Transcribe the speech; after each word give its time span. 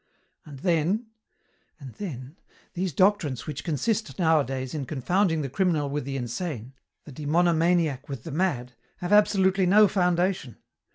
"And 0.47 0.57
then, 0.57 1.11
and 1.79 1.93
then, 1.93 2.35
these 2.73 2.91
doctrines 2.91 3.45
which 3.45 3.63
consist 3.63 4.17
nowadays 4.17 4.73
in 4.73 4.87
confounding 4.87 5.43
the 5.43 5.47
criminal 5.47 5.91
with 5.91 6.05
the 6.05 6.17
insane, 6.17 6.73
the 7.03 7.11
demonomaniac 7.11 8.09
with 8.09 8.23
the 8.23 8.31
mad, 8.31 8.73
have 8.97 9.13
absolutely 9.13 9.67
no 9.67 9.87
foundation. 9.87 10.57